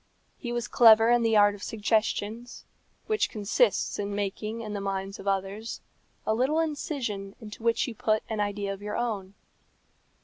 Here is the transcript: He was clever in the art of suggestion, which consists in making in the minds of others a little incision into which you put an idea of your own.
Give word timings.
He 0.39 0.51
was 0.51 0.67
clever 0.67 1.11
in 1.11 1.21
the 1.21 1.37
art 1.37 1.53
of 1.53 1.61
suggestion, 1.61 2.47
which 3.05 3.29
consists 3.29 3.99
in 3.99 4.15
making 4.15 4.61
in 4.61 4.73
the 4.73 4.81
minds 4.81 5.19
of 5.19 5.27
others 5.27 5.79
a 6.25 6.33
little 6.33 6.59
incision 6.59 7.35
into 7.39 7.61
which 7.61 7.87
you 7.87 7.93
put 7.93 8.23
an 8.27 8.39
idea 8.39 8.73
of 8.73 8.81
your 8.81 8.97
own. 8.97 9.35